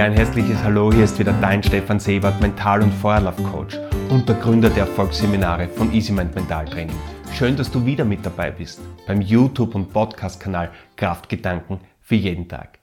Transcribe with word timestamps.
Ja, 0.00 0.06
ein 0.06 0.14
herzliches 0.14 0.56
Hallo, 0.64 0.90
hier 0.90 1.04
ist 1.04 1.18
wieder 1.18 1.34
dein 1.42 1.62
Stefan 1.62 2.00
Sebert, 2.00 2.40
Mental- 2.40 2.80
und 2.80 2.90
Feuerlaufcoach 2.90 3.78
und 4.08 4.26
der 4.26 4.36
Gründer 4.36 4.70
der 4.70 4.84
Erfolgsseminare 4.86 5.68
von 5.68 5.92
EasyMind 5.92 6.34
Mental 6.34 6.64
Training. 6.64 6.96
Schön, 7.34 7.54
dass 7.54 7.70
du 7.70 7.84
wieder 7.84 8.06
mit 8.06 8.24
dabei 8.24 8.50
bist 8.50 8.80
beim 9.06 9.20
YouTube- 9.20 9.74
und 9.74 9.92
Podcast-Kanal 9.92 10.70
Kraftgedanken 10.96 11.80
für 12.00 12.14
jeden 12.14 12.48
Tag. 12.48 12.78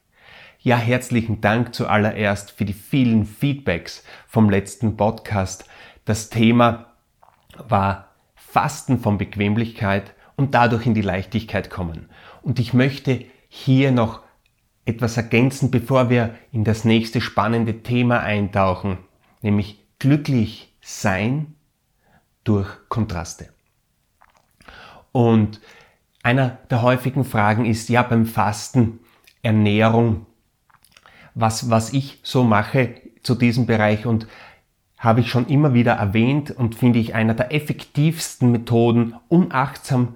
Ja, 0.60 0.78
herzlichen 0.78 1.42
Dank 1.42 1.74
zuallererst 1.74 2.52
für 2.52 2.66
die 2.66 2.74
vielen 2.74 3.26
Feedbacks 3.26 4.04
vom 4.28 4.52
letzten 4.52 4.96
Podcast. 4.96 5.66
Das 6.06 6.30
Thema 6.30 6.94
war 7.68 8.10
Fasten 8.36 9.00
von 9.00 9.18
Bequemlichkeit 9.18 10.14
und 10.36 10.54
dadurch 10.54 10.86
in 10.86 10.94
die 10.94 11.02
Leichtigkeit 11.02 11.72
kommen. 11.72 12.10
Und 12.44 12.60
ich 12.60 12.76
möchte 12.76 13.26
hier 13.50 13.92
noch 13.92 14.22
etwas 14.88 15.18
ergänzen, 15.18 15.70
bevor 15.70 16.10
wir 16.10 16.36
in 16.52 16.64
das 16.64 16.86
nächste 16.86 17.22
spannende 17.22 17.84
Thema 17.84 18.22
eintauchen, 18.22 18.98
nämlich 19.42 19.84
glücklich 20.00 20.74
sein 20.82 21.56
durch 22.44 22.68
Kontraste. 22.88 23.50
Und 25.12 25.60
einer 26.24 26.58
der 26.70 26.82
häufigen 26.82 27.26
Fragen 27.26 27.66
ist 27.66 27.90
ja 27.90 28.04
beim 28.04 28.26
Fasten 28.26 29.00
Ernährung, 29.42 30.26
was, 31.36 31.70
was 31.70 31.94
ich 31.94 32.20
so 32.24 32.44
mache 32.44 32.96
zu 33.24 33.36
diesem 33.36 33.66
Bereich 33.66 34.06
und 34.06 34.28
habe 34.98 35.20
ich 35.20 35.30
schon 35.30 35.48
immer 35.48 35.74
wieder 35.74 35.94
erwähnt 35.94 36.52
und 36.52 36.76
finde 36.76 37.00
ich 37.00 37.14
einer 37.14 37.34
der 37.34 37.54
effektivsten 37.54 38.52
Methoden, 38.52 39.16
um 39.28 39.52
achtsam 39.52 40.16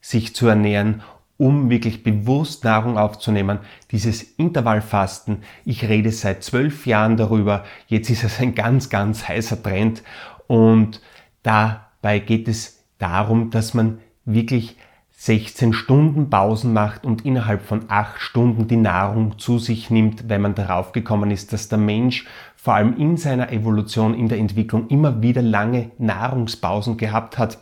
sich 0.00 0.34
zu 0.34 0.48
ernähren 0.48 1.02
um 1.38 1.70
wirklich 1.70 2.02
bewusst 2.02 2.64
Nahrung 2.64 2.98
aufzunehmen. 2.98 3.60
Dieses 3.92 4.22
Intervallfasten, 4.22 5.38
ich 5.64 5.88
rede 5.88 6.10
seit 6.10 6.42
zwölf 6.42 6.84
Jahren 6.86 7.16
darüber, 7.16 7.64
jetzt 7.86 8.10
ist 8.10 8.24
es 8.24 8.40
ein 8.40 8.54
ganz, 8.54 8.90
ganz 8.90 9.26
heißer 9.26 9.62
Trend 9.62 10.02
und 10.46 11.00
dabei 11.42 12.18
geht 12.18 12.48
es 12.48 12.84
darum, 12.98 13.50
dass 13.50 13.72
man 13.72 13.98
wirklich 14.24 14.76
16 15.20 15.72
Stunden 15.72 16.30
Pausen 16.30 16.72
macht 16.72 17.04
und 17.04 17.24
innerhalb 17.24 17.62
von 17.62 17.86
8 17.88 18.20
Stunden 18.20 18.68
die 18.68 18.76
Nahrung 18.76 19.36
zu 19.38 19.58
sich 19.58 19.90
nimmt, 19.90 20.28
weil 20.28 20.38
man 20.38 20.54
darauf 20.54 20.92
gekommen 20.92 21.32
ist, 21.32 21.52
dass 21.52 21.68
der 21.68 21.78
Mensch 21.78 22.24
vor 22.54 22.74
allem 22.74 22.96
in 22.96 23.16
seiner 23.16 23.50
Evolution, 23.50 24.14
in 24.14 24.28
der 24.28 24.38
Entwicklung 24.38 24.86
immer 24.88 25.20
wieder 25.20 25.42
lange 25.42 25.90
Nahrungspausen 25.98 26.96
gehabt 26.98 27.36
hat. 27.36 27.58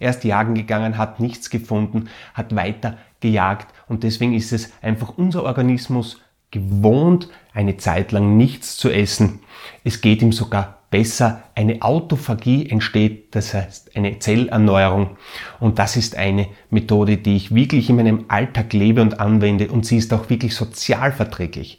Erst 0.00 0.24
jagen 0.24 0.54
gegangen, 0.54 0.98
hat 0.98 1.20
nichts 1.20 1.48
gefunden, 1.48 2.08
hat 2.34 2.56
weiter 2.56 2.98
gejagt 3.20 3.72
und 3.88 4.02
deswegen 4.02 4.34
ist 4.34 4.52
es 4.52 4.72
einfach 4.82 5.16
unser 5.16 5.44
Organismus 5.44 6.20
gewohnt, 6.50 7.28
eine 7.52 7.76
Zeit 7.76 8.12
lang 8.12 8.36
nichts 8.36 8.76
zu 8.76 8.90
essen. 8.90 9.40
Es 9.84 10.00
geht 10.00 10.22
ihm 10.22 10.32
sogar 10.32 10.76
besser. 10.90 11.42
Eine 11.54 11.82
Autophagie 11.82 12.68
entsteht, 12.68 13.34
das 13.34 13.52
heißt 13.52 13.96
eine 13.96 14.18
Zellerneuerung. 14.18 15.16
Und 15.60 15.78
das 15.78 15.96
ist 15.96 16.16
eine 16.16 16.48
Methode, 16.70 17.16
die 17.16 17.36
ich 17.36 17.54
wirklich 17.54 17.90
in 17.90 17.96
meinem 17.96 18.24
Alltag 18.28 18.72
lebe 18.72 19.02
und 19.02 19.20
anwende 19.20 19.68
und 19.68 19.84
sie 19.84 19.96
ist 19.96 20.12
auch 20.14 20.30
wirklich 20.30 20.54
sozial 20.54 21.12
verträglich. 21.12 21.78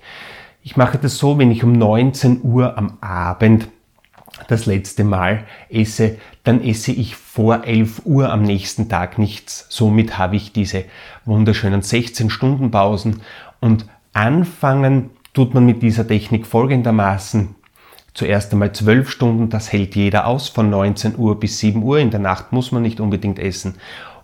Ich 0.62 0.76
mache 0.76 0.98
das 0.98 1.18
so, 1.18 1.38
wenn 1.38 1.52
ich 1.52 1.64
um 1.64 1.72
19 1.72 2.42
Uhr 2.44 2.78
am 2.78 2.98
Abend 3.00 3.70
das 4.48 4.66
letzte 4.66 5.04
Mal 5.04 5.46
esse, 5.70 6.18
dann 6.44 6.64
esse 6.64 6.92
ich 6.92 7.16
vor 7.16 7.66
11 7.66 8.02
Uhr 8.06 8.32
am 8.32 8.44
nächsten 8.44 8.90
Tag 8.90 9.18
nichts. 9.18 9.66
Somit 9.70 10.18
habe 10.18 10.36
ich 10.36 10.54
diese 10.54 10.86
wunderschönen 11.26 11.82
16 11.82 12.30
Stunden 12.30 12.72
Pausen 12.72 13.22
und 13.60 13.86
anfangen 14.14 15.10
tut 15.34 15.54
man 15.54 15.66
mit 15.66 15.82
dieser 15.84 16.08
Technik 16.08 16.48
folgendermaßen. 16.48 17.56
Zuerst 18.14 18.52
einmal 18.52 18.72
12 18.72 19.12
Stunden, 19.12 19.50
das 19.50 19.72
hält 19.72 19.96
jeder 19.96 20.26
aus, 20.26 20.50
von 20.50 20.72
19 20.72 21.18
Uhr 21.18 21.40
bis 21.40 21.60
7 21.60 21.84
Uhr. 21.84 22.00
In 22.00 22.10
der 22.10 22.20
Nacht 22.20 22.52
muss 22.52 22.72
man 22.72 22.82
nicht 22.82 23.00
unbedingt 23.00 23.38
essen. 23.38 23.76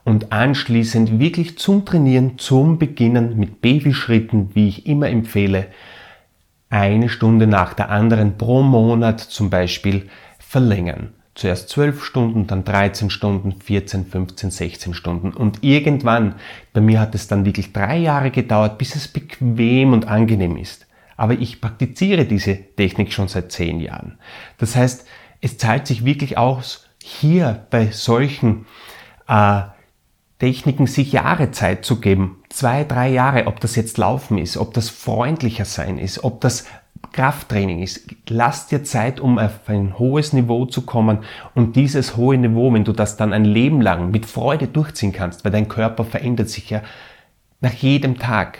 Und 0.03 0.31
anschließend 0.31 1.19
wirklich 1.19 1.59
zum 1.59 1.85
Trainieren, 1.85 2.40
zum 2.40 2.79
Beginnen 2.79 3.38
mit 3.38 3.62
Babyschritten, 3.62 4.50
wie 4.56 4.68
ich 4.68 4.88
immer 4.88 5.09
empfehle, 5.09 5.68
eine 6.73 7.07
Stunde 7.07 7.45
nach 7.45 7.75
der 7.75 7.91
anderen 7.91 8.35
pro 8.35 8.63
Monat 8.63 9.19
zum 9.19 9.51
Beispiel 9.51 10.09
verlängern. 10.39 11.13
Zuerst 11.35 11.69
12 11.69 12.03
Stunden, 12.03 12.47
dann 12.47 12.63
13 12.63 13.11
Stunden, 13.11 13.61
14, 13.61 14.07
15, 14.07 14.50
16 14.50 14.94
Stunden. 14.95 15.34
Und 15.34 15.63
irgendwann, 15.63 16.35
bei 16.73 16.81
mir 16.81 17.00
hat 17.00 17.13
es 17.13 17.28
dann 17.28 17.45
wirklich 17.45 17.73
drei 17.73 17.97
Jahre 17.97 18.31
gedauert, 18.31 18.79
bis 18.79 18.95
es 18.95 19.07
bequem 19.07 19.94
und 19.94 20.07
angenehm 20.07 20.57
ist. 20.57 20.88
Aber 21.16 21.34
ich 21.34 21.61
praktiziere 21.61 22.25
diese 22.25 22.56
Technik 22.56 23.13
schon 23.13 23.28
seit 23.28 23.51
zehn 23.51 23.79
Jahren. 23.79 24.17
Das 24.57 24.75
heißt, 24.75 25.07
es 25.41 25.59
zahlt 25.59 25.85
sich 25.85 26.05
wirklich 26.05 26.40
aus, 26.40 26.90
hier 27.03 27.67
bei 27.69 27.91
solchen 27.91 28.66
äh, 29.28 29.61
Techniken 30.44 30.88
sich 30.88 31.14
Jahre 31.14 31.52
Zeit 31.52 31.86
zu 31.86 32.02
geben. 32.02 32.44
Zwei, 32.50 32.84
drei 32.84 33.08
Jahre, 33.08 33.48
ob 33.48 33.62
das 33.62 33.78
jetzt 33.78 33.98
Laufen 33.98 34.38
ist, 34.38 34.58
ob 34.58 34.74
das 34.74 34.90
freundlicher 34.90 35.64
sein 35.64 35.98
ist, 35.98 36.26
ob 36.26 36.42
das 36.42 36.66
Krafttraining 37.14 37.81
ist. 37.81 38.14
Lass 38.28 38.68
dir 38.68 38.84
Zeit, 38.84 39.22
um 39.22 39.40
auf 39.40 39.62
ein 39.68 39.98
hohes 39.98 40.34
Niveau 40.34 40.66
zu 40.66 40.82
kommen 40.82 41.20
und 41.56 41.78
dieses 41.78 42.18
hohe 42.18 42.38
Niveau, 42.38 42.74
wenn 42.74 42.84
du 42.84 42.92
das 42.92 43.16
dann 43.16 43.32
ein 43.32 43.46
Leben 43.46 43.80
lang 43.80 44.12
mit 44.12 44.26
Freude 44.26 44.68
durchziehen 44.68 45.14
kannst, 45.14 45.46
weil 45.46 45.53
dein 45.53 45.70
Körper 45.70 46.03
verändert 46.03 46.50
sich 46.50 46.70
ja 46.70 46.82
nach 47.62 47.76
jedem 47.76 48.20
Tag, 48.20 48.58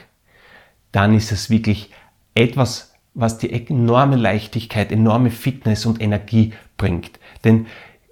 dann 0.94 1.14
ist 1.14 1.34
es 1.34 1.50
wirklich 1.50 1.92
etwas, 2.34 2.94
was 3.14 3.40
dir 3.40 3.52
enorme 3.52 4.16
Leichtigkeit, 4.16 4.90
enorme 4.90 5.32
Fitness 5.32 5.86
und 5.86 6.02
Energie 6.02 6.54
bringt. 6.78 7.20
Denn 7.44 7.66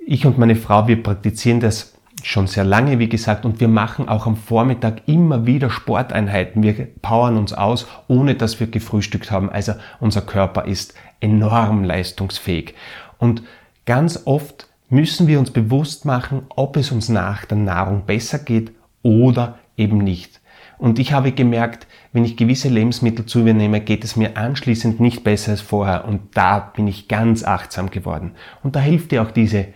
ich 0.05 0.25
und 0.25 0.37
meine 0.37 0.57
Frau, 0.57 0.89
wir 0.89 1.01
praktizieren 1.01 1.61
das 1.61 1.90
schon 2.23 2.47
sehr 2.47 2.63
lange, 2.63 2.99
wie 2.99 3.09
gesagt, 3.09 3.45
und 3.45 3.59
wir 3.59 3.67
machen 3.67 4.09
auch 4.09 4.27
am 4.27 4.35
Vormittag 4.35 5.07
immer 5.07 5.45
wieder 5.45 5.69
Sporteinheiten. 5.69 6.63
Wir 6.63 6.87
powern 7.01 7.37
uns 7.37 7.53
aus, 7.53 7.87
ohne 8.07 8.35
dass 8.35 8.59
wir 8.59 8.67
gefrühstückt 8.67 9.31
haben. 9.31 9.49
Also 9.49 9.73
unser 9.99 10.21
Körper 10.21 10.65
ist 10.65 10.93
enorm 11.19 11.83
leistungsfähig. 11.83 12.75
Und 13.17 13.43
ganz 13.85 14.23
oft 14.25 14.67
müssen 14.89 15.27
wir 15.27 15.39
uns 15.39 15.51
bewusst 15.51 16.05
machen, 16.05 16.43
ob 16.49 16.77
es 16.77 16.91
uns 16.91 17.09
nach 17.09 17.45
der 17.45 17.57
Nahrung 17.57 18.05
besser 18.05 18.39
geht 18.39 18.71
oder 19.03 19.59
eben 19.77 19.99
nicht. 19.99 20.41
Und 20.77 20.97
ich 20.97 21.13
habe 21.13 21.31
gemerkt, 21.31 21.85
wenn 22.11 22.25
ich 22.25 22.37
gewisse 22.37 22.67
Lebensmittel 22.67 23.27
zu 23.27 23.39
mir 23.39 23.53
nehme, 23.53 23.81
geht 23.81 24.03
es 24.03 24.15
mir 24.15 24.35
anschließend 24.35 24.99
nicht 24.99 25.23
besser 25.23 25.51
als 25.51 25.61
vorher. 25.61 26.05
Und 26.05 26.21
da 26.33 26.59
bin 26.59 26.87
ich 26.87 27.07
ganz 27.07 27.43
achtsam 27.43 27.91
geworden. 27.91 28.31
Und 28.63 28.75
da 28.75 28.79
hilft 28.79 29.11
dir 29.11 29.21
auch 29.21 29.29
diese 29.29 29.67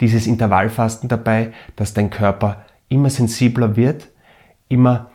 dieses 0.00 0.26
Intervallfasten 0.26 1.08
dabei, 1.08 1.52
dass 1.76 1.94
dein 1.94 2.10
Körper 2.10 2.64
immer 2.88 3.10
sensibler 3.10 3.76
wird, 3.76 4.08
immer 4.68 5.10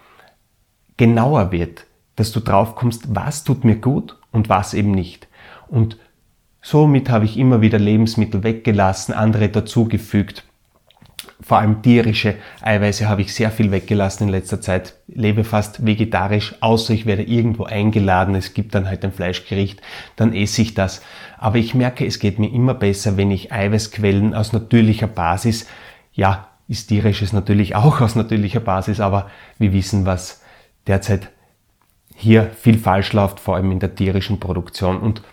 genauer 0.97 1.51
wird, 1.51 1.85
dass 2.15 2.31
du 2.31 2.39
drauf 2.39 2.75
kommst, 2.75 3.15
was 3.15 3.43
tut 3.43 3.63
mir 3.63 3.77
gut 3.77 4.17
und 4.31 4.49
was 4.49 4.73
eben 4.73 4.91
nicht. 4.91 5.27
Und 5.67 5.97
somit 6.61 7.09
habe 7.09 7.25
ich 7.25 7.37
immer 7.37 7.61
wieder 7.61 7.79
Lebensmittel 7.79 8.43
weggelassen, 8.43 9.13
andere 9.13 9.49
dazugefügt 9.49 10.43
vor 11.41 11.57
allem 11.57 11.81
tierische 11.81 12.35
Eiweiße 12.61 13.09
habe 13.09 13.21
ich 13.21 13.33
sehr 13.33 13.51
viel 13.51 13.71
weggelassen 13.71 14.27
in 14.27 14.29
letzter 14.29 14.61
Zeit. 14.61 14.95
Lebe 15.07 15.43
fast 15.43 15.85
vegetarisch, 15.85 16.55
außer 16.61 16.93
ich 16.93 17.05
werde 17.05 17.23
irgendwo 17.23 17.65
eingeladen, 17.65 18.35
es 18.35 18.53
gibt 18.53 18.75
dann 18.75 18.87
halt 18.87 19.03
ein 19.03 19.11
Fleischgericht, 19.11 19.81
dann 20.15 20.33
esse 20.33 20.61
ich 20.61 20.73
das. 20.73 21.01
Aber 21.37 21.57
ich 21.57 21.73
merke, 21.73 22.05
es 22.05 22.19
geht 22.19 22.39
mir 22.39 22.51
immer 22.51 22.73
besser, 22.73 23.17
wenn 23.17 23.31
ich 23.31 23.51
Eiweißquellen 23.51 24.33
aus 24.33 24.53
natürlicher 24.53 25.07
Basis, 25.07 25.67
ja, 26.13 26.49
ist 26.67 26.87
tierisches 26.87 27.33
natürlich 27.33 27.75
auch 27.75 27.99
aus 27.99 28.15
natürlicher 28.15 28.61
Basis, 28.61 28.99
aber 28.99 29.29
wir 29.57 29.73
wissen, 29.73 30.05
was 30.05 30.41
derzeit 30.87 31.29
hier 32.15 32.51
viel 32.51 32.77
falsch 32.77 33.13
läuft, 33.13 33.39
vor 33.39 33.55
allem 33.55 33.71
in 33.71 33.79
der 33.79 33.95
tierischen 33.95 34.39
Produktion. 34.39 34.99
Und 34.99 35.23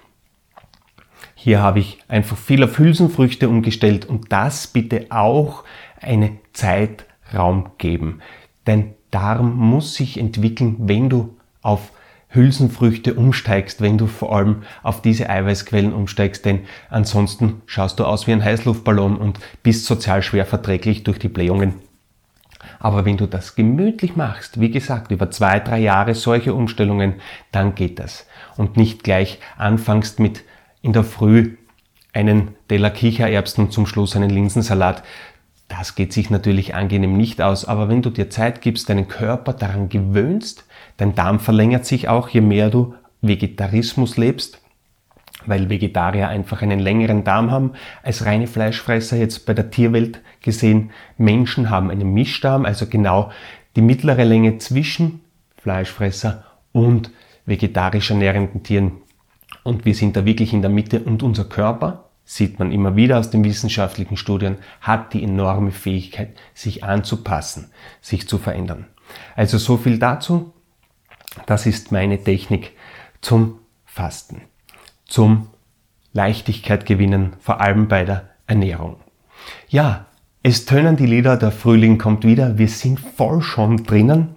hier 1.34 1.62
habe 1.62 1.78
ich 1.78 1.98
einfach 2.08 2.36
viel 2.36 2.62
auf 2.64 2.78
Hülsenfrüchte 2.78 3.48
umgestellt 3.48 4.04
und 4.04 4.30
das 4.32 4.66
bitte 4.66 5.06
auch 5.08 5.64
einen 6.00 6.38
Zeitraum 6.52 7.70
geben. 7.78 8.20
Dein 8.64 8.94
Darm 9.10 9.56
muss 9.56 9.94
sich 9.94 10.18
entwickeln, 10.18 10.76
wenn 10.78 11.08
du 11.08 11.36
auf 11.62 11.92
Hülsenfrüchte 12.28 13.14
umsteigst, 13.14 13.80
wenn 13.80 13.98
du 13.98 14.06
vor 14.06 14.34
allem 14.34 14.62
auf 14.82 15.02
diese 15.02 15.28
Eiweißquellen 15.28 15.92
umsteigst, 15.92 16.44
denn 16.44 16.60
ansonsten 16.88 17.62
schaust 17.66 17.98
du 17.98 18.04
aus 18.04 18.26
wie 18.26 18.32
ein 18.32 18.44
Heißluftballon 18.44 19.16
und 19.16 19.40
bist 19.62 19.84
sozial 19.86 20.22
schwer 20.22 20.46
verträglich 20.46 21.02
durch 21.02 21.18
die 21.18 21.28
Blähungen. 21.28 21.74
Aber 22.78 23.04
wenn 23.04 23.16
du 23.16 23.26
das 23.26 23.56
gemütlich 23.56 24.16
machst, 24.16 24.60
wie 24.60 24.70
gesagt, 24.70 25.10
über 25.10 25.30
zwei, 25.30 25.58
drei 25.58 25.80
Jahre 25.80 26.14
solche 26.14 26.54
Umstellungen, 26.54 27.14
dann 27.52 27.74
geht 27.74 27.98
das. 27.98 28.26
Und 28.56 28.76
nicht 28.76 29.02
gleich 29.02 29.38
anfangst 29.58 30.20
mit 30.20 30.44
in 30.82 30.92
der 30.92 31.04
Früh 31.04 31.56
einen 32.12 32.54
Teller 32.68 32.90
Kichererbsen 32.90 33.66
und 33.66 33.72
zum 33.72 33.86
Schluss 33.86 34.16
einen 34.16 34.30
Linsensalat. 34.30 35.02
Das 35.70 35.94
geht 35.94 36.12
sich 36.12 36.30
natürlich 36.30 36.74
angenehm 36.74 37.16
nicht 37.16 37.40
aus, 37.40 37.64
aber 37.64 37.88
wenn 37.88 38.02
du 38.02 38.10
dir 38.10 38.28
Zeit 38.28 38.60
gibst, 38.60 38.88
deinen 38.88 39.06
Körper 39.06 39.52
daran 39.52 39.88
gewöhnst, 39.88 40.66
dein 40.96 41.14
Darm 41.14 41.38
verlängert 41.38 41.86
sich 41.86 42.08
auch, 42.08 42.28
je 42.28 42.40
mehr 42.40 42.70
du 42.70 42.94
Vegetarismus 43.22 44.16
lebst, 44.16 44.60
weil 45.46 45.70
Vegetarier 45.70 46.28
einfach 46.28 46.60
einen 46.62 46.80
längeren 46.80 47.22
Darm 47.22 47.52
haben 47.52 47.72
als 48.02 48.26
reine 48.26 48.48
Fleischfresser. 48.48 49.16
Jetzt 49.16 49.46
bei 49.46 49.54
der 49.54 49.70
Tierwelt 49.70 50.20
gesehen, 50.42 50.90
Menschen 51.16 51.70
haben 51.70 51.90
einen 51.90 52.12
Mischdarm, 52.12 52.64
also 52.64 52.86
genau 52.86 53.30
die 53.76 53.82
mittlere 53.82 54.24
Länge 54.24 54.58
zwischen 54.58 55.20
Fleischfresser 55.56 56.44
und 56.72 57.12
vegetarisch 57.46 58.10
ernährenden 58.10 58.64
Tieren. 58.64 58.92
Und 59.62 59.84
wir 59.84 59.94
sind 59.94 60.16
da 60.16 60.24
wirklich 60.24 60.52
in 60.52 60.62
der 60.62 60.70
Mitte 60.70 60.98
und 60.98 61.22
unser 61.22 61.44
Körper, 61.44 62.09
sieht 62.30 62.60
man 62.60 62.70
immer 62.70 62.94
wieder 62.94 63.18
aus 63.18 63.30
den 63.30 63.42
wissenschaftlichen 63.42 64.16
Studien, 64.16 64.58
hat 64.80 65.14
die 65.14 65.24
enorme 65.24 65.72
Fähigkeit, 65.72 66.36
sich 66.54 66.84
anzupassen, 66.84 67.72
sich 68.00 68.28
zu 68.28 68.38
verändern. 68.38 68.86
Also 69.34 69.58
so 69.58 69.76
viel 69.76 69.98
dazu. 69.98 70.52
Das 71.46 71.66
ist 71.66 71.90
meine 71.90 72.22
Technik 72.22 72.70
zum 73.20 73.58
Fasten, 73.84 74.42
zum 75.06 75.48
Leichtigkeit 76.12 76.86
gewinnen, 76.86 77.32
vor 77.40 77.60
allem 77.60 77.88
bei 77.88 78.04
der 78.04 78.28
Ernährung. 78.46 79.00
Ja, 79.68 80.06
es 80.44 80.66
tönen 80.66 80.96
die 80.96 81.06
Lieder, 81.06 81.36
der 81.36 81.50
Frühling 81.50 81.98
kommt 81.98 82.24
wieder, 82.24 82.58
wir 82.58 82.68
sind 82.68 83.00
voll 83.00 83.42
schon 83.42 83.82
drinnen. 83.82 84.36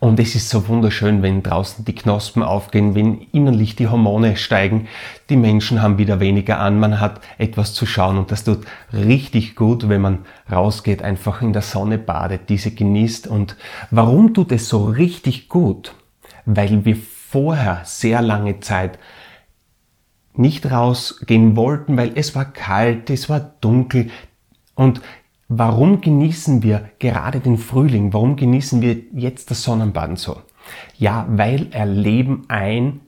Und 0.00 0.18
es 0.18 0.34
ist 0.34 0.48
so 0.48 0.66
wunderschön, 0.66 1.22
wenn 1.22 1.42
draußen 1.42 1.84
die 1.84 1.94
Knospen 1.94 2.42
aufgehen, 2.42 2.94
wenn 2.94 3.20
innerlich 3.32 3.76
die 3.76 3.88
Hormone 3.88 4.36
steigen, 4.36 4.88
die 5.28 5.36
Menschen 5.36 5.82
haben 5.82 5.98
wieder 5.98 6.20
weniger 6.20 6.58
an, 6.58 6.80
man 6.80 7.00
hat 7.00 7.20
etwas 7.36 7.74
zu 7.74 7.84
schauen 7.84 8.16
und 8.16 8.30
das 8.30 8.42
tut 8.42 8.64
richtig 8.94 9.56
gut, 9.56 9.90
wenn 9.90 10.00
man 10.00 10.20
rausgeht, 10.50 11.02
einfach 11.02 11.42
in 11.42 11.52
der 11.52 11.60
Sonne 11.60 11.98
badet, 11.98 12.48
diese 12.48 12.70
genießt. 12.70 13.26
Und 13.26 13.56
warum 13.90 14.32
tut 14.32 14.52
es 14.52 14.70
so 14.70 14.86
richtig 14.86 15.50
gut? 15.50 15.94
Weil 16.46 16.86
wir 16.86 16.96
vorher 16.96 17.82
sehr 17.84 18.22
lange 18.22 18.60
Zeit 18.60 18.98
nicht 20.32 20.70
rausgehen 20.70 21.56
wollten, 21.56 21.98
weil 21.98 22.12
es 22.14 22.34
war 22.34 22.46
kalt, 22.46 23.10
es 23.10 23.28
war 23.28 23.52
dunkel 23.60 24.08
und 24.74 25.02
Warum 25.52 26.00
genießen 26.00 26.62
wir 26.62 26.90
gerade 27.00 27.40
den 27.40 27.58
Frühling? 27.58 28.12
Warum 28.12 28.36
genießen 28.36 28.82
wir 28.82 28.98
jetzt 29.12 29.50
das 29.50 29.64
Sonnenbaden 29.64 30.14
so? 30.14 30.40
Ja, 30.96 31.26
weil 31.28 31.72
Erleben 31.72 32.44
ein 32.46 33.00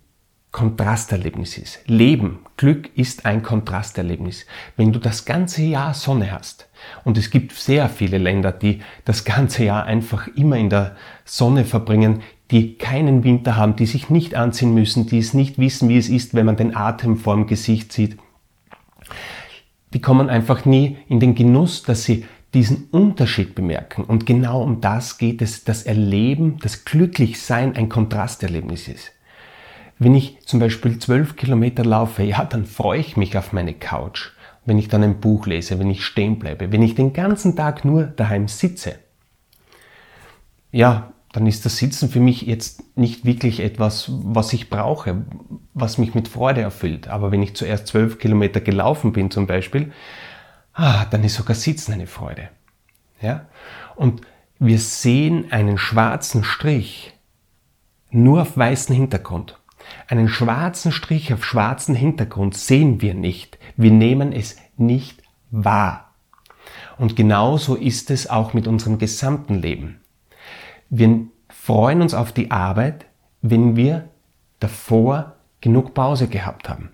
Kontrasterlebnis 0.50 1.56
ist. 1.56 1.78
Leben, 1.86 2.40
Glück 2.56 2.90
ist 2.96 3.26
ein 3.26 3.44
Kontrasterlebnis. 3.44 4.44
Wenn 4.76 4.92
du 4.92 4.98
das 4.98 5.24
ganze 5.24 5.62
Jahr 5.62 5.94
Sonne 5.94 6.32
hast, 6.32 6.68
und 7.04 7.16
es 7.16 7.30
gibt 7.30 7.52
sehr 7.52 7.88
viele 7.88 8.18
Länder, 8.18 8.50
die 8.50 8.80
das 9.04 9.24
ganze 9.24 9.62
Jahr 9.62 9.84
einfach 9.84 10.26
immer 10.26 10.56
in 10.56 10.68
der 10.68 10.96
Sonne 11.24 11.64
verbringen, 11.64 12.22
die 12.50 12.76
keinen 12.76 13.22
Winter 13.22 13.54
haben, 13.54 13.76
die 13.76 13.86
sich 13.86 14.10
nicht 14.10 14.34
anziehen 14.34 14.74
müssen, 14.74 15.06
die 15.06 15.18
es 15.18 15.32
nicht 15.32 15.58
wissen, 15.58 15.88
wie 15.88 15.96
es 15.96 16.08
ist, 16.08 16.34
wenn 16.34 16.46
man 16.46 16.56
den 16.56 16.74
Atem 16.74 17.18
vorm 17.18 17.46
Gesicht 17.46 17.92
sieht, 17.92 18.18
die 19.92 20.00
kommen 20.00 20.30
einfach 20.30 20.64
nie 20.64 20.96
in 21.08 21.20
den 21.20 21.34
Genuss, 21.34 21.82
dass 21.82 22.04
sie 22.04 22.24
diesen 22.54 22.88
Unterschied 22.90 23.54
bemerken. 23.54 24.04
Und 24.04 24.26
genau 24.26 24.62
um 24.62 24.80
das 24.80 25.18
geht 25.18 25.40
es, 25.40 25.64
das 25.64 25.84
Erleben, 25.84 26.58
das 26.62 26.84
Glücklichsein 26.84 27.76
ein 27.76 27.88
Kontrasterlebnis 27.88 28.88
ist. 28.88 29.12
Wenn 29.98 30.14
ich 30.14 30.38
zum 30.44 30.60
Beispiel 30.60 30.98
zwölf 30.98 31.36
Kilometer 31.36 31.84
laufe, 31.84 32.22
ja, 32.22 32.44
dann 32.44 32.66
freue 32.66 33.00
ich 33.00 33.16
mich 33.16 33.38
auf 33.38 33.52
meine 33.52 33.74
Couch. 33.74 34.30
Wenn 34.64 34.78
ich 34.78 34.88
dann 34.88 35.02
ein 35.02 35.20
Buch 35.20 35.46
lese, 35.46 35.78
wenn 35.78 35.90
ich 35.90 36.04
stehen 36.04 36.38
bleibe, 36.38 36.72
wenn 36.72 36.82
ich 36.82 36.94
den 36.94 37.12
ganzen 37.12 37.56
Tag 37.56 37.84
nur 37.84 38.04
daheim 38.04 38.48
sitze. 38.48 38.96
Ja, 40.70 41.11
dann 41.32 41.46
ist 41.46 41.64
das 41.64 41.78
Sitzen 41.78 42.10
für 42.10 42.20
mich 42.20 42.42
jetzt 42.42 42.96
nicht 42.96 43.24
wirklich 43.24 43.60
etwas, 43.60 44.10
was 44.10 44.52
ich 44.52 44.68
brauche, 44.68 45.24
was 45.72 45.96
mich 45.96 46.14
mit 46.14 46.28
Freude 46.28 46.60
erfüllt. 46.60 47.08
Aber 47.08 47.32
wenn 47.32 47.42
ich 47.42 47.56
zuerst 47.56 47.86
zwölf 47.86 48.18
Kilometer 48.18 48.60
gelaufen 48.60 49.12
bin 49.12 49.30
zum 49.30 49.46
Beispiel, 49.46 49.92
ah, 50.74 51.06
dann 51.06 51.24
ist 51.24 51.34
sogar 51.34 51.54
Sitzen 51.54 51.94
eine 51.94 52.06
Freude. 52.06 52.50
Ja? 53.20 53.46
Und 53.96 54.20
wir 54.58 54.78
sehen 54.78 55.50
einen 55.50 55.78
schwarzen 55.78 56.44
Strich 56.44 57.14
nur 58.10 58.42
auf 58.42 58.56
weißem 58.56 58.94
Hintergrund. 58.94 59.58
Einen 60.06 60.28
schwarzen 60.28 60.92
Strich 60.92 61.32
auf 61.32 61.44
schwarzen 61.44 61.94
Hintergrund 61.94 62.56
sehen 62.56 63.00
wir 63.00 63.14
nicht. 63.14 63.58
Wir 63.76 63.90
nehmen 63.90 64.32
es 64.32 64.56
nicht 64.76 65.22
wahr. 65.50 66.12
Und 66.98 67.16
genauso 67.16 67.74
ist 67.74 68.10
es 68.10 68.28
auch 68.28 68.52
mit 68.52 68.68
unserem 68.68 68.98
gesamten 68.98 69.54
Leben. 69.54 70.01
Wir 70.94 71.20
freuen 71.48 72.02
uns 72.02 72.12
auf 72.12 72.32
die 72.32 72.50
Arbeit, 72.50 73.06
wenn 73.40 73.76
wir 73.76 74.10
davor 74.60 75.36
genug 75.62 75.94
Pause 75.94 76.28
gehabt 76.28 76.68
haben. 76.68 76.90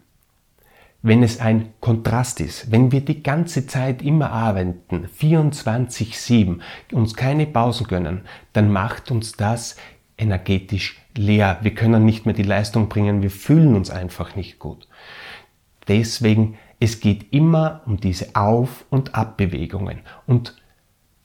Wenn 1.03 1.25
es 1.25 1.41
ein 1.41 1.73
Kontrast 1.81 2.41
ist, 2.41 2.71
wenn 2.71 2.93
wir 2.93 3.01
die 3.01 3.25
ganze 3.25 3.67
Zeit 3.67 4.01
immer 4.01 4.31
arbeiten, 4.31 5.09
24-7, 5.19 6.61
uns 6.93 7.15
keine 7.15 7.45
Pausen 7.47 7.89
gönnen, 7.89 8.21
dann 8.53 8.71
macht 8.71 9.11
uns 9.11 9.33
das 9.33 9.75
energetisch 10.17 11.01
leer. 11.17 11.59
Wir 11.63 11.75
können 11.75 12.05
nicht 12.05 12.25
mehr 12.25 12.37
die 12.37 12.45
Leistung 12.45 12.89
bringen, 12.89 13.21
wir 13.21 13.33
fühlen 13.33 13.75
uns 13.75 13.91
einfach 13.91 14.37
nicht 14.37 14.61
gut. 14.61 14.87
Deswegen, 15.89 16.57
es 16.79 17.01
geht 17.01 17.33
immer 17.33 17.81
um 17.85 17.97
diese 17.97 18.37
Auf- 18.37 18.85
und 18.91 19.17
Abbewegungen. 19.17 20.03
Und 20.29 20.55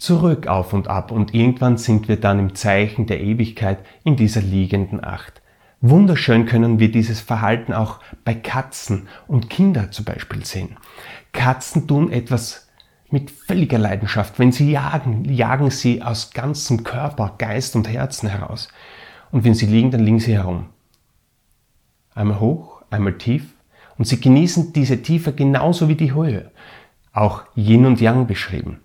zurück 0.03 0.47
auf 0.47 0.73
und 0.73 0.89
ab 0.89 1.11
und 1.11 1.33
irgendwann 1.33 1.77
sind 1.77 2.09
wir 2.09 2.19
dann 2.19 2.37
im 2.37 2.55
Zeichen 2.55 3.05
der 3.05 3.21
Ewigkeit 3.21 3.79
in 4.03 4.17
dieser 4.17 4.41
liegenden 4.41 5.01
Acht. 5.01 5.41
Wunderschön 5.79 6.45
können 6.45 6.77
wir 6.77 6.91
dieses 6.91 7.21
Verhalten 7.21 7.71
auch 7.71 7.99
bei 8.25 8.33
Katzen 8.33 9.07
und 9.27 9.49
Kindern 9.49 9.93
zum 9.93 10.03
Beispiel 10.03 10.43
sehen. 10.45 10.75
Katzen 11.31 11.87
tun 11.87 12.11
etwas 12.11 12.67
mit 13.11 13.31
völliger 13.31 13.77
Leidenschaft. 13.77 14.39
Wenn 14.39 14.51
sie 14.51 14.71
jagen, 14.71 15.23
jagen 15.23 15.71
sie 15.71 16.01
aus 16.01 16.31
ganzem 16.31 16.83
Körper, 16.83 17.35
Geist 17.37 17.77
und 17.77 17.87
Herzen 17.87 18.27
heraus. 18.27 18.67
Und 19.31 19.45
wenn 19.45 19.53
sie 19.53 19.67
liegen, 19.67 19.91
dann 19.91 20.01
liegen 20.01 20.19
sie 20.19 20.33
herum. 20.33 20.65
Einmal 22.13 22.41
hoch, 22.41 22.81
einmal 22.89 23.17
tief. 23.17 23.53
Und 23.97 24.05
sie 24.05 24.19
genießen 24.19 24.73
diese 24.73 25.01
Tiefe 25.01 25.31
genauso 25.31 25.87
wie 25.87 25.95
die 25.95 26.13
Höhe. 26.13 26.51
Auch 27.13 27.43
Yin 27.55 27.85
und 27.85 28.01
Yang 28.01 28.27
beschrieben. 28.27 28.82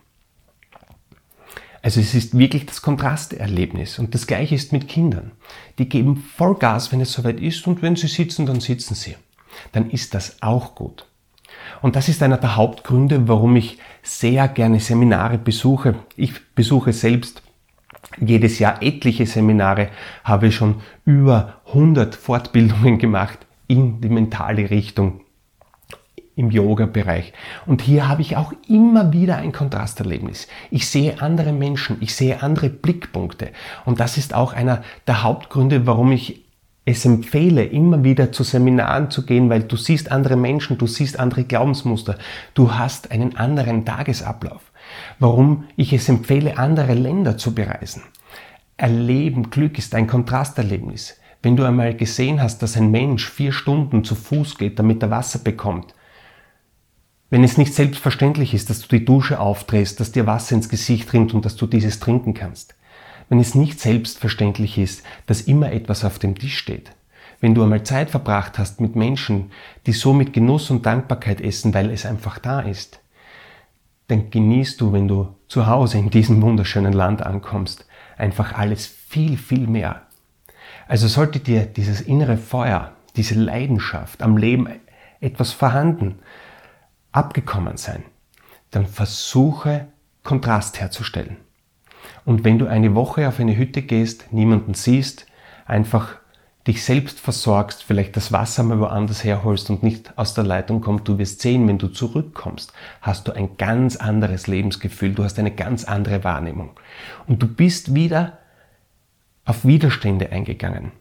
Also 1.83 2.01
es 2.01 2.15
ist 2.15 2.37
wirklich 2.37 2.67
das 2.67 2.83
Kontrasterlebnis. 2.83 3.99
Und 3.99 4.15
das 4.15 4.27
gleiche 4.27 4.55
ist 4.55 4.73
mit 4.73 4.89
Kindern. 4.89 5.33
Die 5.79 5.89
geben 5.89 6.17
Vollgas, 6.17 6.93
wenn 6.93 7.01
es 7.01 7.13
soweit 7.13 7.41
ist, 7.41 7.67
und 7.67 7.83
wenn 7.83 7.97
sie 7.97 8.09
sitzen, 8.09 8.47
dann 8.47 8.61
sitzen 8.61 8.95
sie. 8.95 9.17
Dann 9.73 9.91
ist 9.91 10.15
das 10.15 10.43
auch 10.43 10.75
gut. 10.75 11.07
Und 11.81 11.97
das 11.97 12.09
ist 12.09 12.23
einer 12.23 12.39
der 12.39 12.57
Hauptgründe, 12.57 13.29
warum 13.29 13.57
ich 13.57 13.79
sehr 14.03 14.49
gerne 14.49 14.81
Seminare 14.81 15.39
besuche. 15.39 15.97
Ich 16.17 16.33
besuche 16.55 16.93
selbst 16.93 17.43
jedes 18.21 18.59
Jahr 18.59 18.83
etliche 18.83 19.27
Seminare, 19.27 19.91
habe 20.25 20.51
schon 20.51 20.77
über 21.05 21.61
100 21.69 22.15
Fortbildungen 22.15 22.99
gemacht 22.99 23.39
in 23.69 24.01
die 24.01 24.09
mentale 24.09 24.71
Richtung 24.71 25.21
im 26.39 26.51
Yoga-Bereich. 26.51 27.33
Und 27.67 27.83
hier 27.83 28.09
habe 28.09 28.23
ich 28.23 28.37
auch 28.37 28.53
immer 28.69 29.13
wieder 29.13 29.37
ein 29.37 29.51
Kontrasterlebnis. 29.51 30.47
Ich 30.71 30.89
sehe 30.89 31.21
andere 31.21 31.53
Menschen, 31.53 31.97
ich 32.01 32.15
sehe 32.15 32.43
andere 32.43 32.71
Blickpunkte. 32.71 33.51
Und 33.85 33.99
das 33.99 34.17
ist 34.17 34.35
auch 34.35 34.53
einer 34.53 34.83
der 35.09 35.25
Hauptgründe, 35.25 35.87
warum 35.87 36.13
ich 36.13 36.45
es 36.85 37.05
empfehle, 37.05 37.65
immer 37.65 38.05
wieder 38.05 38.31
zu 38.31 38.45
Seminaren 38.45 39.11
zu 39.11 39.27
gehen, 39.27 39.51
weil 39.51 39.65
du 39.65 39.77
siehst 39.77 40.13
andere 40.13 40.37
Menschen, 40.37 40.79
du 40.79 40.87
siehst 40.87 41.19
andere 41.19 41.45
Glaubensmuster, 41.45 42.17
du 42.55 42.73
hast 42.73 43.11
einen 43.11 43.37
anderen 43.37 43.85
Tagesablauf. 43.85 44.63
Warum 45.19 45.65
ich 45.77 45.93
es 45.93 46.09
empfehle, 46.09 46.57
andere 46.57 46.95
Länder 46.95 47.37
zu 47.37 47.53
bereisen. 47.53 48.05
Erleben, 48.77 49.51
Glück 49.51 49.77
ist 49.77 49.95
ein 49.97 50.07
Kontrasterlebnis. 50.07 51.19
Wenn 51.43 51.57
du 51.57 51.65
einmal 51.65 51.95
gesehen 51.95 52.41
hast, 52.41 52.63
dass 52.63 52.77
ein 52.77 52.93
Mensch 52.93 53.29
vier 53.29 53.53
Stunden 53.53 54.05
zu 54.05 54.15
Fuß 54.15 54.57
geht, 54.57 54.79
damit 54.79 55.03
er 55.03 55.11
Wasser 55.11 55.41
bekommt, 55.41 55.95
wenn 57.31 57.45
es 57.45 57.59
nicht 57.59 57.75
selbstverständlich 57.75 58.55
ist, 58.55 58.71
dass 58.71 58.81
du 58.81 58.89
die 58.89 59.05
Dusche 59.05 59.39
aufdrehst, 59.39 60.01
dass 60.01 60.13
dir 60.13 60.27
Wasser 60.27 60.55
ins 60.55 60.69
Gesicht 60.69 61.13
rinnt 61.13 61.35
und 61.35 61.45
dass 61.45 61.57
du 61.57 61.67
dieses 61.67 62.01
trinken 62.01 62.35
kannst. 62.35 62.75
Wenn 63.29 63.39
es 63.39 63.55
nicht 63.55 63.81
selbstverständlich 63.81 64.79
ist, 64.79 65.03
dass 65.27 65.43
immer 65.43 65.71
etwas 65.73 66.05
auf 66.05 66.19
dem 66.19 66.39
Tisch 66.39 66.57
steht. 66.57 66.93
Wenn 67.41 67.55
du 67.55 67.63
einmal 67.63 67.83
Zeit 67.83 68.11
verbracht 68.11 68.59
hast 68.59 68.81
mit 68.81 68.97
Menschen, 68.97 69.51
die 69.87 69.93
so 69.93 70.13
mit 70.13 70.33
Genuss 70.33 70.71
und 70.71 70.87
Dankbarkeit 70.87 71.41
essen, 71.41 71.75
weil 71.75 71.91
es 71.91 72.07
einfach 72.07 72.39
da 72.39 72.61
ist, 72.61 73.01
dann 74.09 74.31
genießt 74.31 74.81
du, 74.81 74.93
wenn 74.93 75.07
du 75.07 75.35
zu 75.49 75.67
Hause 75.67 75.99
in 75.99 76.09
diesem 76.09 76.41
wunderschönen 76.41 76.95
Land 76.95 77.23
ankommst, 77.23 77.87
einfach 78.17 78.55
alles 78.55 78.87
viel, 78.87 79.37
viel 79.37 79.67
mehr. 79.67 80.03
Also 80.89 81.07
sollte 81.07 81.41
dir 81.41 81.67
dieses 81.67 82.01
innere 82.01 82.39
Feuer, 82.39 82.93
diese 83.17 83.35
Leidenschaft 83.35 84.23
am 84.23 84.39
Leben 84.39 84.69
etwas 85.21 85.53
vorhanden 85.53 86.19
abgekommen 87.13 87.77
sein, 87.77 88.05
dann 88.71 88.87
versuche 88.87 89.89
Kontrast 90.23 90.81
herzustellen. 90.81 91.39
Und 92.25 92.45
wenn 92.45 92.59
du 92.59 92.67
eine 92.67 92.95
Woche 92.95 93.29
auf 93.29 93.41
eine 93.41 93.57
Hütte 93.57 93.83
gehst, 93.83 94.33
niemanden 94.33 94.75
siehst, 94.75 95.27
einfach 95.67 96.17
dich 96.67 96.85
selbst 96.85 97.19
versorgst, 97.19 97.83
vielleicht 97.83 98.17
das 98.17 98.31
Wasser 98.31 98.63
mal 98.63 98.79
woanders 98.79 99.25
herholst 99.25 99.71
und 99.71 99.83
nicht 99.83 100.17
aus 100.19 100.35
der 100.35 100.45
Leitung 100.45 100.83
kommt, 100.83 101.09
du 101.09 101.17
wirst 101.17 101.41
sehen, 101.41 101.67
wenn 101.67 101.79
du 101.79 101.89
zurückkommst, 101.89 102.75
hast 103.01 103.27
du 103.27 103.33
ein 103.33 103.57
ganz 103.57 103.97
anderes 103.97 104.47
Lebensgefühl, 104.47 105.15
du 105.15 105.25
hast 105.25 105.39
eine 105.39 105.51
ganz 105.51 105.85
andere 105.85 106.25
Wahrnehmung. 106.25 106.73
Und 107.27 107.43
du 107.43 107.49
bist 107.49 107.95
wieder 107.95 108.39
auf 109.47 109.65
Widerstände 109.65 110.31
eingegangen. 110.31 110.93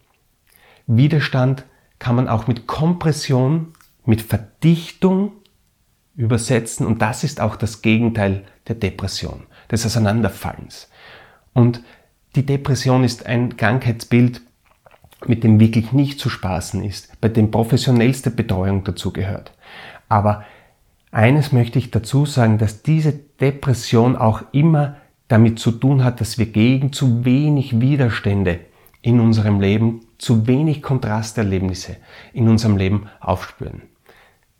Widerstand 0.85 1.65
kann 1.99 2.15
man 2.15 2.29
auch 2.29 2.47
mit 2.47 2.65
Kompression, 2.65 3.73
mit 4.05 4.21
Verdichtung 4.21 5.33
übersetzen 6.17 6.85
und 6.85 7.01
das 7.01 7.23
ist 7.23 7.39
auch 7.39 7.55
das 7.55 7.81
Gegenteil 7.81 8.43
der 8.67 8.75
Depression, 8.75 9.43
des 9.71 9.85
Auseinanderfallens. 9.85 10.89
Und 11.53 11.81
die 12.35 12.45
Depression 12.45 13.03
ist 13.03 13.25
ein 13.25 13.55
Krankheitsbild, 13.55 14.41
mit 15.25 15.43
dem 15.43 15.59
wirklich 15.59 15.93
nicht 15.93 16.19
zu 16.19 16.29
spaßen 16.29 16.83
ist, 16.83 17.19
bei 17.21 17.29
dem 17.29 17.49
professionellste 17.49 18.31
Betreuung 18.31 18.83
dazu 18.83 19.13
gehört. 19.13 19.53
Aber 20.09 20.43
eines 21.11 21.51
möchte 21.51 21.79
ich 21.79 21.91
dazu 21.91 22.25
sagen, 22.25 22.57
dass 22.57 22.83
diese 22.83 23.13
Depression 23.13 24.15
auch 24.15 24.43
immer 24.51 24.97
damit 25.27 25.59
zu 25.59 25.71
tun 25.71 26.03
hat, 26.03 26.21
dass 26.21 26.37
wir 26.37 26.47
gegen 26.47 26.93
zu 26.93 27.25
wenig 27.25 27.79
Widerstände 27.79 28.59
in 29.01 29.19
unserem 29.19 29.59
Leben, 29.59 30.01
zu 30.17 30.47
wenig 30.47 30.81
Kontrasterlebnisse 30.81 31.97
in 32.33 32.47
unserem 32.47 32.77
Leben 32.77 33.07
aufspüren. 33.19 33.83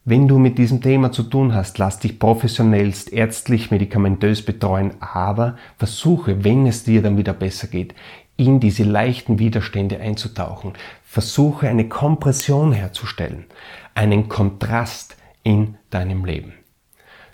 Wenn 0.10 0.30
du 0.30 0.40
mit 0.40 0.58
diesem 0.58 0.82
Thema 0.82 1.12
zu 1.12 1.22
tun 1.22 1.54
hast, 1.54 1.80
lass 1.80 2.00
dich 2.00 2.18
professionellst, 2.18 3.12
ärztlich, 3.12 3.72
medikamentös 3.72 4.42
betreuen, 4.42 4.94
aber 5.02 5.58
versuche, 5.78 6.46
wenn 6.46 6.66
es 6.66 6.86
dir 6.86 7.02
dann 7.02 7.18
wieder 7.18 7.34
besser 7.34 7.68
geht, 7.68 7.94
in 8.38 8.62
diese 8.62 8.86
leichten 8.86 9.38
Widerstände 9.38 10.00
einzutauchen. 10.00 10.76
Versuche 11.04 11.68
eine 11.68 11.90
Kompression 11.90 12.72
herzustellen, 12.72 13.48
einen 13.96 14.30
Kontrast 14.30 15.18
in 15.44 15.76
deinem 15.90 16.24
Leben. 16.24 16.54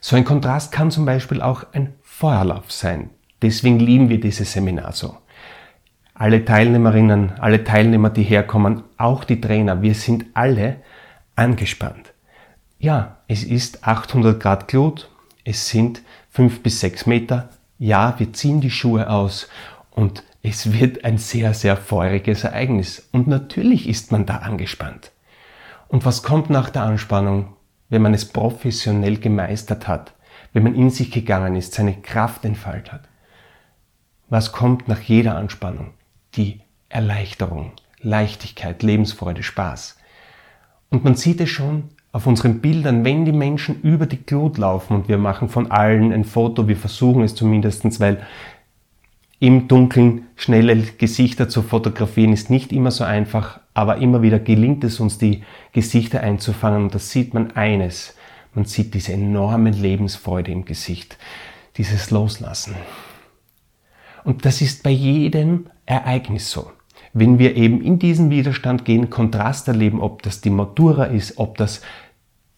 So 0.02 0.16
ein 0.16 0.26
Kontrast 0.26 0.72
kann 0.72 0.90
zum 0.90 1.06
Beispiel 1.06 1.44
auch 1.44 1.66
ein 1.74 1.94
Feuerlauf 2.02 2.72
sein. 2.72 3.12
Deswegen 3.44 3.78
lieben 3.78 4.10
wir 4.10 4.20
dieses 4.20 4.52
Seminar 4.52 4.94
so. 4.94 5.16
Alle 6.16 6.44
Teilnehmerinnen, 6.44 7.34
alle 7.40 7.64
Teilnehmer, 7.64 8.10
die 8.10 8.24
herkommen, 8.24 8.82
auch 8.98 9.26
die 9.26 9.40
Trainer, 9.40 9.84
wir 9.84 9.94
sind 9.94 10.26
alle 10.34 10.78
angespannt. 11.36 12.13
Ja, 12.84 13.16
es 13.30 13.46
ist 13.46 13.88
800 13.88 14.42
Grad 14.42 14.68
Glut, 14.68 15.10
es 15.46 15.70
sind 15.70 16.02
5 16.32 16.64
bis 16.64 16.82
6 16.82 17.06
Meter. 17.06 17.48
Ja, 17.80 18.16
wir 18.18 18.34
ziehen 18.34 18.60
die 18.60 18.72
Schuhe 18.72 19.10
aus 19.10 19.48
und 19.92 20.26
es 20.42 20.74
wird 20.74 21.06
ein 21.06 21.18
sehr, 21.18 21.54
sehr 21.54 21.78
feuriges 21.78 22.44
Ereignis. 22.44 23.08
Und 23.14 23.26
natürlich 23.26 23.88
ist 23.88 24.12
man 24.12 24.26
da 24.26 24.40
angespannt. 24.40 25.14
Und 25.88 26.04
was 26.04 26.24
kommt 26.24 26.50
nach 26.50 26.70
der 26.70 26.84
Anspannung, 26.84 27.56
wenn 27.88 28.02
man 28.02 28.14
es 28.14 28.26
professionell 28.26 29.18
gemeistert 29.18 29.88
hat, 29.88 30.14
wenn 30.52 30.64
man 30.64 30.76
in 30.76 30.90
sich 30.90 31.10
gegangen 31.10 31.56
ist, 31.56 31.76
seine 31.76 32.02
Kraft 32.02 32.44
entfaltet 32.44 32.92
hat? 32.92 33.08
Was 34.28 34.52
kommt 34.52 34.90
nach 34.90 35.00
jeder 35.00 35.38
Anspannung? 35.38 35.94
Die 36.36 36.60
Erleichterung, 36.90 37.72
Leichtigkeit, 38.02 38.84
Lebensfreude, 38.84 39.42
Spaß. 39.42 39.98
Und 40.90 41.06
man 41.06 41.16
sieht 41.16 41.40
es 41.40 41.50
schon 41.50 41.90
auf 42.14 42.28
unseren 42.28 42.62
Bildern, 42.62 43.04
wenn 43.04 43.26
die 43.26 43.32
Menschen 43.32 43.82
über 43.82 44.06
die 44.06 44.24
Glut 44.24 44.60
laufen 44.60 44.96
und 44.96 45.10
wir 45.10 45.18
machen 45.18 45.50
von 45.50 45.72
allen 45.72 46.14
ein 46.14 46.24
Foto, 46.24 46.68
wir 46.68 46.78
versuchen 46.78 47.24
es 47.24 47.34
zumindestens, 47.36 48.00
weil 48.00 48.26
im 49.40 49.68
Dunkeln 49.68 50.28
schnelle 50.36 50.78
Gesichter 50.78 51.50
zu 51.50 51.64
fotografieren 51.64 52.32
ist 52.32 52.50
nicht 52.50 52.72
immer 52.72 52.92
so 52.92 53.04
einfach, 53.04 53.60
aber 53.74 53.98
immer 53.98 54.22
wieder 54.22 54.40
gelingt 54.40 54.84
es 54.84 55.00
uns, 55.00 55.18
die 55.18 55.44
Gesichter 55.74 56.22
einzufangen 56.22 56.84
und 56.84 56.96
da 56.96 57.00
sieht 57.00 57.34
man 57.34 57.52
eines. 57.52 58.16
Man 58.54 58.66
sieht 58.66 58.94
diese 58.94 59.14
enorme 59.14 59.72
Lebensfreude 59.72 60.52
im 60.52 60.66
Gesicht, 60.66 61.18
dieses 61.78 62.12
Loslassen. 62.12 62.76
Und 64.24 64.46
das 64.46 64.62
ist 64.62 64.84
bei 64.84 64.92
jedem 64.92 65.66
Ereignis 65.88 66.52
so. 66.52 66.72
Wenn 67.14 67.38
wir 67.38 67.56
eben 67.56 67.82
in 67.82 68.00
diesen 68.00 68.30
Widerstand 68.32 68.86
gehen, 68.86 69.10
Kontrast 69.10 69.68
erleben, 69.68 70.02
ob 70.02 70.24
das 70.24 70.42
die 70.42 70.50
Matura 70.50 71.06
ist, 71.06 71.38
ob 71.38 71.58
das 71.58 71.82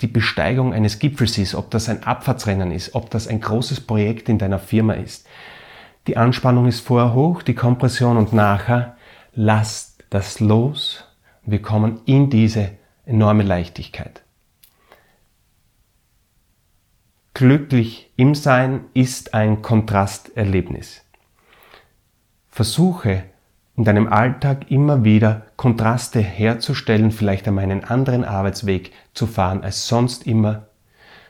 die 0.01 0.07
Besteigung 0.07 0.73
eines 0.73 0.99
Gipfels 0.99 1.37
ist, 1.37 1.55
ob 1.55 1.71
das 1.71 1.89
ein 1.89 2.03
Abfahrtsrennen 2.03 2.71
ist, 2.71 2.95
ob 2.95 3.09
das 3.09 3.27
ein 3.27 3.39
großes 3.39 3.81
Projekt 3.81 4.27
in 4.29 4.37
deiner 4.37 4.59
Firma 4.59 4.93
ist, 4.93 5.25
die 6.07 6.17
Anspannung 6.17 6.67
ist 6.67 6.81
vorher 6.81 7.13
hoch, 7.13 7.41
die 7.41 7.55
Kompression 7.55 8.17
und 8.17 8.31
nachher 8.31 8.95
lasst 9.33 10.03
das 10.11 10.39
los. 10.39 11.03
Wir 11.43 11.61
kommen 11.61 12.01
in 12.05 12.29
diese 12.29 12.71
enorme 13.05 13.43
Leichtigkeit. 13.43 14.21
Glücklich 17.33 18.11
im 18.15 18.35
Sein 18.35 18.85
ist 18.93 19.33
ein 19.33 19.61
Kontrasterlebnis. 19.61 21.03
Versuche 22.47 23.23
in 23.77 23.83
deinem 23.83 24.07
Alltag 24.07 24.71
immer 24.71 25.03
wieder 25.03 25.43
Kontraste 25.57 26.19
herzustellen, 26.19 27.11
vielleicht 27.11 27.47
einmal 27.47 27.65
einen 27.65 27.83
anderen 27.83 28.23
Arbeitsweg 28.23 28.91
zu 29.13 29.27
fahren 29.27 29.63
als 29.63 29.87
sonst 29.87 30.25
immer. 30.25 30.67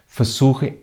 Versuche 0.05 0.73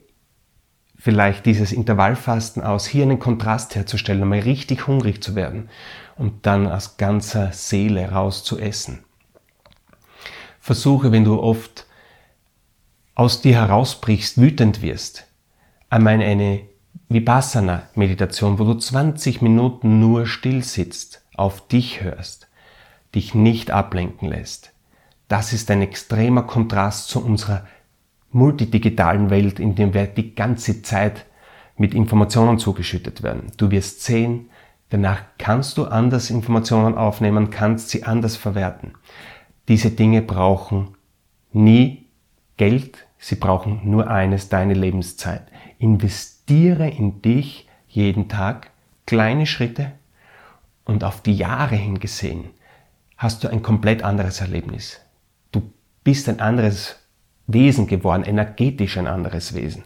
vielleicht 0.97 1.47
dieses 1.47 1.73
Intervallfasten 1.73 2.63
aus, 2.63 2.87
hier 2.87 3.05
einen 3.05 3.19
Kontrast 3.19 3.75
herzustellen, 3.75 4.23
einmal 4.23 4.41
richtig 4.41 4.87
hungrig 4.87 5.23
zu 5.23 5.35
werden 5.35 5.69
und 6.17 6.47
dann 6.47 6.67
aus 6.67 6.97
ganzer 6.97 7.53
Seele 7.53 8.11
raus 8.11 8.45
zu 8.45 8.59
essen. 8.59 9.05
Versuche, 10.61 11.11
wenn 11.11 11.25
du 11.25 11.41
oft 11.41 11.87
aus 13.15 13.41
dir 13.41 13.55
herausbrichst, 13.55 14.41
wütend 14.41 14.81
wirst, 14.81 15.27
einmal 15.91 16.21
eine 16.21 16.61
Vipassana-Meditation, 17.09 18.59
wo 18.59 18.65
du 18.65 18.75
20 18.75 19.43
Minuten 19.43 20.01
nur 20.01 20.27
still 20.27 20.63
sitzt, 20.63 21.22
auf 21.35 21.67
dich 21.67 22.03
hörst, 22.03 22.49
dich 23.15 23.35
nicht 23.35 23.71
ablenken 23.71 24.29
lässt. 24.29 24.73
Das 25.29 25.53
ist 25.53 25.71
ein 25.71 25.83
extremer 25.83 26.43
Kontrast 26.43 27.09
zu 27.09 27.25
unserer 27.25 27.67
multidigitalen 28.33 29.31
Welt, 29.31 29.61
in 29.61 29.75
der 29.75 29.95
wir 29.95 30.07
die 30.07 30.35
ganze 30.35 30.83
Zeit 30.83 31.27
mit 31.77 31.95
Informationen 31.95 32.59
zugeschüttet 32.59 33.23
werden. 33.23 33.53
Du 33.57 33.71
wirst 33.71 34.03
sehen, 34.03 34.51
danach 34.91 35.23
kannst 35.39 35.79
du 35.79 35.85
anders 35.85 36.31
Informationen 36.31 36.97
aufnehmen, 36.97 37.51
kannst 37.51 37.91
sie 37.91 38.05
anders 38.05 38.37
verwerten. 38.37 38.93
Diese 39.69 39.91
Dinge 39.91 40.23
brauchen 40.23 40.97
nie 41.53 42.07
Geld, 42.57 43.07
sie 43.19 43.37
brauchen 43.37 43.81
nur 43.85 44.11
eines, 44.11 44.49
deine 44.49 44.75
Lebenszeit. 44.75 45.43
Investiere 45.79 46.89
in 46.89 47.23
dich 47.23 47.69
jeden 47.89 48.29
Tag 48.29 48.71
kleine 49.07 49.47
Schritte 49.47 49.93
und 50.85 51.05
auf 51.05 51.21
die 51.21 51.35
Jahre 51.35 51.77
hingesehen 51.77 52.51
hast 53.17 53.45
du 53.45 53.49
ein 53.49 53.63
komplett 53.63 54.03
anderes 54.03 54.41
Erlebnis. 54.41 55.01
Du 55.53 55.63
bist 56.03 56.29
ein 56.29 56.41
anderes 56.41 56.97
Wesen 57.47 57.87
geworden, 57.87 58.25
energetisch 58.25 58.99
ein 58.99 59.07
anderes 59.07 59.55
Wesen. 59.55 59.85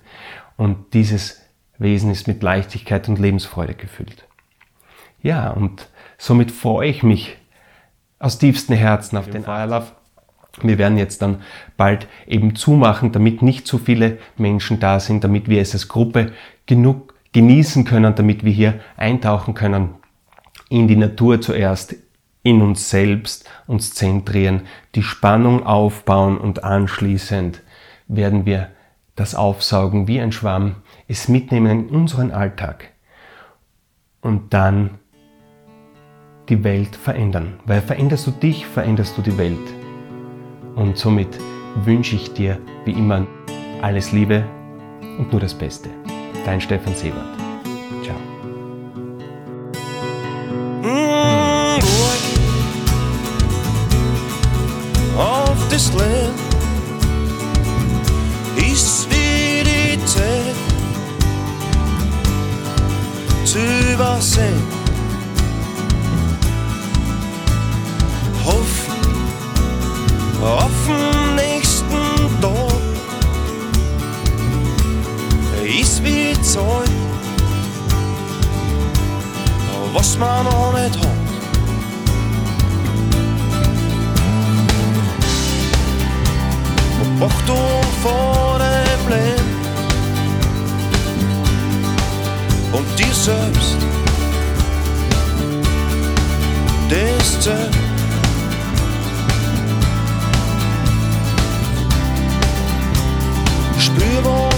Und 0.57 0.95
dieses 0.95 1.43
Wesen 1.79 2.11
ist 2.11 2.27
mit 2.27 2.43
Leichtigkeit 2.43 3.09
und 3.09 3.19
Lebensfreude 3.19 3.75
gefüllt. 3.75 4.27
Ja, 5.23 5.51
und 5.51 5.89
somit 6.17 6.51
freue 6.51 6.89
ich 6.89 7.03
mich 7.03 7.37
aus 8.19 8.39
tiefstem 8.39 8.77
Herzen 8.77 9.19
auf 9.19 9.29
den 9.29 9.45
Feierlauf. 9.45 9.95
Wir 10.63 10.79
werden 10.79 10.97
jetzt 10.97 11.21
dann 11.21 11.43
bald 11.77 12.09
eben 12.27 12.55
zumachen, 12.57 13.13
damit 13.13 13.43
nicht 13.43 13.67
zu 13.67 13.77
viele 13.77 14.19
Menschen 14.39 14.81
da 14.81 15.01
sind, 15.01 15.23
damit 15.23 15.51
wir 15.51 15.61
es 15.61 15.75
als 15.75 15.89
Gruppe 15.89 16.33
genug 16.65 17.15
genießen 17.33 17.85
können, 17.85 18.15
damit 18.15 18.45
wir 18.45 18.53
hier 18.53 18.81
eintauchen 18.97 19.53
können 19.53 19.97
in 20.69 20.89
die 20.89 20.97
Natur 20.97 21.41
zuerst, 21.41 21.97
in 22.43 22.63
uns 22.63 22.91
selbst 22.91 23.49
uns 23.67 23.93
zentrieren, 23.95 24.63
die 24.95 25.03
Spannung 25.03 25.65
aufbauen 25.67 26.39
und 26.39 26.65
anschließend 26.65 27.63
werden 28.09 28.47
wir 28.47 28.71
das 29.17 29.35
aufsaugen 29.35 30.07
wie 30.07 30.21
ein 30.21 30.31
Schwamm, 30.31 30.77
es 31.09 31.29
mitnehmen 31.29 31.89
in 31.89 31.95
unseren 31.95 32.31
Alltag 32.31 32.93
und 34.21 34.53
dann 34.55 34.99
die 36.49 36.63
Welt 36.63 36.95
verändern. 36.95 37.55
Weil 37.65 37.81
veränderst 37.81 38.27
du 38.27 38.31
dich, 38.31 38.67
veränderst 38.67 39.17
du 39.19 39.23
die 39.23 39.37
Welt. 39.39 39.59
Und 40.77 40.97
somit 40.99 41.39
wünsche 41.85 42.17
ich 42.17 42.33
dir 42.33 42.59
wie 42.85 42.93
immer 42.93 43.27
alles 43.83 44.13
Liebe 44.13 44.45
und 45.19 45.33
nur 45.33 45.41
das 45.41 45.55
Beste. 45.55 45.89
Dein 46.45 46.61
Stefan 46.61 46.95
Sebert. 46.95 47.46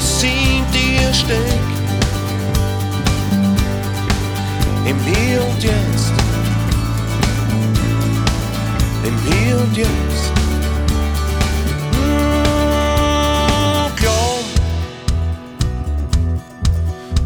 Was 0.09 0.23
in 0.23 0.65
dir 0.73 1.13
steckt. 1.13 1.53
Im 4.87 4.99
Hier 5.05 5.45
und 5.47 5.63
Jetzt. 5.63 6.13
Im 9.05 9.19
Hier 9.27 9.61
und 9.61 9.77
Jetzt. 9.77 10.33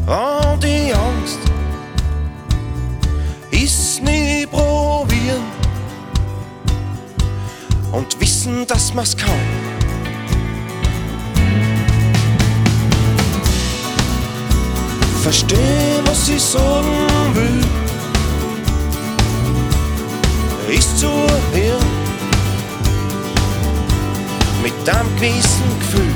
An 0.08 0.58
die 0.60 0.92
Angst 0.92 1.38
ist 3.52 4.02
nie 4.02 4.44
probieren 4.46 5.44
und 7.92 8.20
wissen, 8.20 8.66
dass 8.66 8.92
man's 8.92 9.16
kann. 9.16 9.71
Verstehen, 15.22 16.04
was 16.04 16.28
ich 16.28 16.42
sagen 16.42 16.88
will, 17.34 17.60
ist 20.76 20.98
zu 20.98 21.06
hören 21.06 21.86
mit 24.64 24.88
einem 24.88 25.14
gewissen 25.14 25.78
Gefühl. 25.78 26.12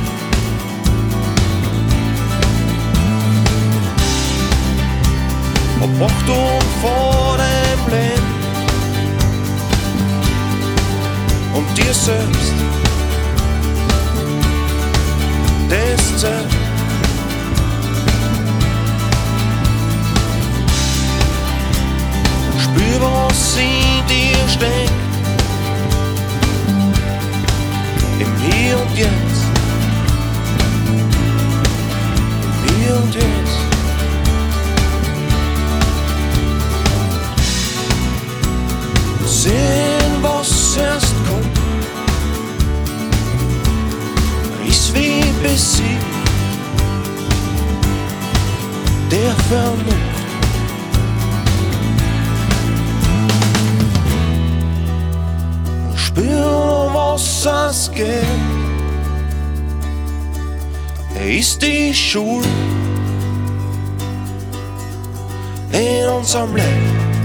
Ist 61.24 61.62
die 61.62 61.94
Schule 61.94 62.46
in 65.72 66.08
unserem 66.08 66.54
Leben. 66.54 67.15